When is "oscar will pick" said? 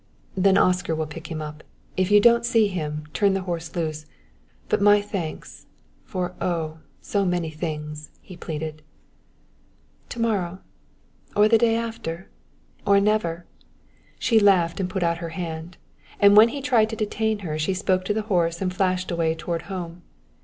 0.57-1.27